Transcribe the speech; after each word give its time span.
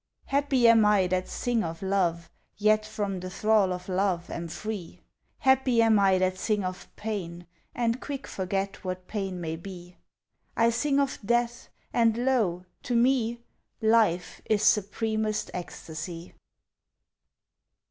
Happy 0.25 0.67
am 0.67 0.83
I 0.83 1.05
that 1.05 1.27
sing 1.29 1.63
of 1.63 1.83
love, 1.83 2.27
Yet 2.57 2.87
from 2.87 3.19
the 3.19 3.29
thrall 3.29 3.71
of 3.71 3.87
love 3.87 4.31
am 4.31 4.47
free; 4.47 4.99
Happy 5.37 5.79
am 5.79 5.99
I 5.99 6.17
that 6.17 6.39
sing 6.39 6.63
of 6.63 6.87
pain 6.95 7.45
And 7.75 8.01
quick 8.01 8.25
forget 8.25 8.83
what 8.83 9.05
pain 9.07 9.39
may 9.39 9.57
be! 9.57 9.97
I 10.57 10.71
sing 10.71 10.99
of 10.99 11.19
death 11.23 11.69
and 11.93 12.17
lo! 12.17 12.65
To 12.81 12.95
me 12.95 13.43
Life 13.79 14.41
is 14.47 14.63
supremest 14.63 15.51
ecstacy! 15.53 16.33